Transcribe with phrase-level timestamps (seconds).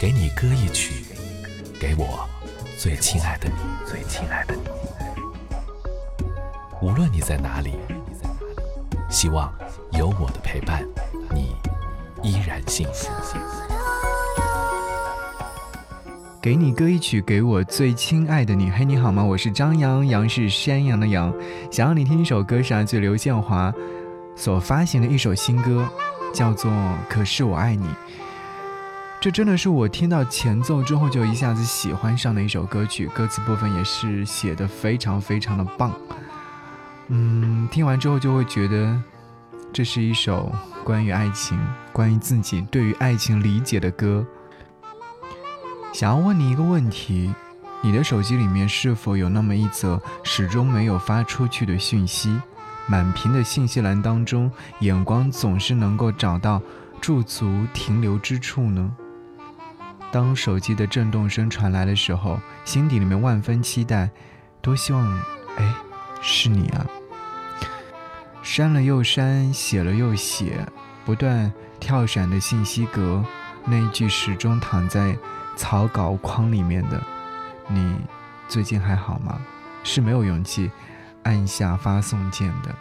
[0.00, 1.04] 给你歌一曲，
[1.78, 2.26] 给我
[2.78, 3.54] 最亲爱的你，
[3.86, 4.62] 最亲爱的你。
[6.80, 7.74] 无论你在哪里，
[9.10, 9.52] 希望
[9.92, 10.82] 有我的陪伴，
[11.34, 11.54] 你
[12.22, 13.10] 依然幸福。
[16.40, 18.70] 给你歌一曲，给我最亲爱的你。
[18.70, 19.22] 嘿，你好吗？
[19.22, 21.30] 我是张扬，杨是山羊的羊。
[21.70, 23.70] 想要你听一首歌，是来自刘建华
[24.34, 25.86] 所发行的一首新歌，
[26.32, 26.70] 叫做
[27.10, 27.84] 《可是我爱你》。
[29.20, 35.92] 这真的是我听到前奏之后就一下子喜欢上的一首歌曲，歌词部分也是写的非常非常的棒。
[37.08, 38.98] 嗯，听完之后就会觉得，
[39.74, 40.50] 这是一首
[40.82, 41.60] 关于爱情、
[41.92, 44.24] 关于自己对于爱情理解的歌。
[45.92, 47.34] 想要问你一个问题：
[47.82, 52.40] 你的手机里面是否有那么一则始终没有发出去的讯息？
[52.86, 56.62] 满屏的信息栏当中，眼光总是能够找到
[57.02, 58.90] 驻足停留之处呢？
[60.12, 64.10] 当手机的震动声传来的时候，心底里面万分期待，
[64.60, 65.06] 多希望，
[65.56, 65.74] 哎，
[66.20, 66.86] 是你啊！
[68.42, 70.66] 删了又删，写了又写，
[71.04, 73.24] 不断跳闪的信息格，
[73.64, 75.16] 那一句始终躺在。
[75.56, 76.98] 草稿框里面的，
[77.68, 77.94] 你
[78.48, 79.38] 最近还好吗？
[79.84, 80.70] 是没有勇气
[81.24, 82.74] 按下发送键的。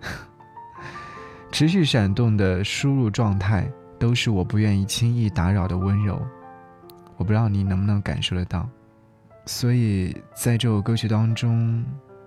[1.52, 6.18] 持续闪动的输入状态，都是我不愿意轻易打扰的温柔。
[7.16, 8.68] 我不知道你能不能感受得到。
[9.46, 11.84] 所以在这首歌曲当中，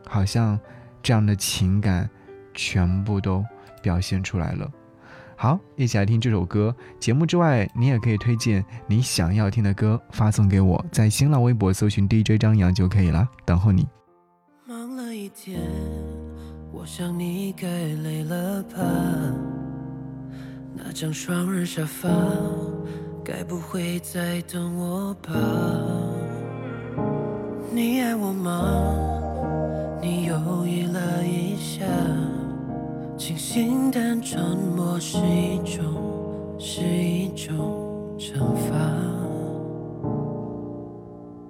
[0.08, 0.60] 好像
[1.02, 2.10] 这样的情感
[2.54, 3.44] 全部都
[3.82, 4.70] 表现出来了。
[5.36, 6.76] 好，一起来听这首歌。
[7.00, 13.88] 节目之外，你也可以推荐你想要听的歌，发送给我，在新浪微博搜寻 DJ 张扬就可以了，等候你。
[14.66, 15.60] 忙了一天，
[16.72, 18.80] 我想你该累了吧？
[20.76, 22.10] 那张双人沙发，
[23.28, 25.34] 该不会在等我吧？
[27.74, 28.96] 你爱我吗？
[30.02, 31.84] 你犹豫了一下。
[33.18, 35.84] 清醒但沉默是一种，
[36.58, 38.78] 是一种惩罚。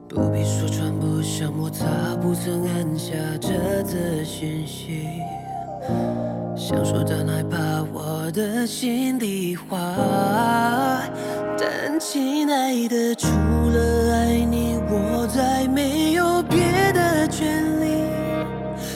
[0.09, 1.85] 不必说穿，不想摩擦，
[2.19, 5.07] 不曾按下这则信息。
[6.55, 9.77] 想说但害怕我的心里话。
[11.99, 18.05] 亲爱的，除了爱你，我再没有别的权利。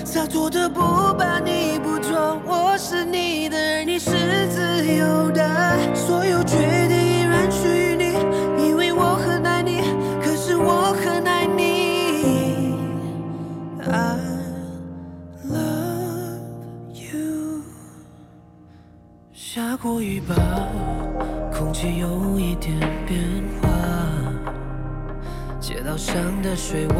[0.05, 0.79] 洒脱的不
[1.17, 4.11] 把你不装，我是你的，而你是
[4.49, 6.57] 自由的，所有决
[6.87, 8.13] 定依然属于你，
[8.63, 9.81] 因为我很爱你，
[10.21, 12.75] 可是我很爱你。
[13.83, 14.15] I
[15.49, 16.39] love
[16.93, 17.63] you。
[19.33, 20.35] 下过雨吧，
[21.61, 23.21] 空气有一点变
[23.61, 23.69] 化，
[25.59, 26.95] 街道上的水洼。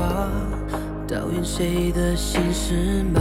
[1.08, 3.20] 倒映谁的心事吗？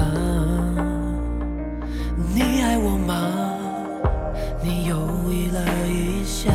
[2.34, 3.14] 你爱我吗？
[4.62, 4.96] 你犹
[5.30, 6.52] 豫了一下，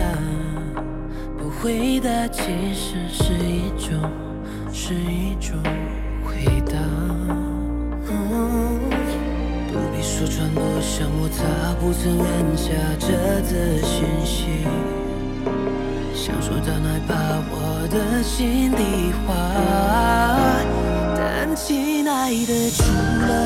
[1.36, 2.44] 不回答其
[2.76, 4.00] 实是一种，
[4.72, 5.58] 是一种
[6.24, 7.45] 回答。
[10.18, 11.44] 说穿，不想摩擦，
[11.78, 13.08] 不曾按下这
[13.42, 13.52] 则
[13.86, 14.64] 讯息，
[16.16, 17.14] 想说但害怕
[17.52, 19.28] 我的心里话。
[21.18, 22.82] 但亲爱的，除
[23.28, 23.45] 了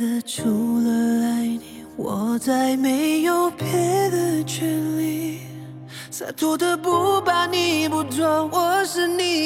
[0.00, 0.90] 的，除了
[1.26, 3.66] 爱你，我再没有别
[4.10, 5.40] 的权利。
[6.10, 9.39] 洒脱的不把你不装，我是你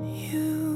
[0.00, 0.71] You.